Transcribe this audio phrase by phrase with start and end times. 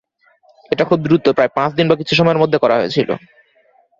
[0.71, 3.09] এটা খুব দ্রুত, প্রায় পাঁচ দিন বা কিছু সময়ের মধ্যে করা হয়েছিল।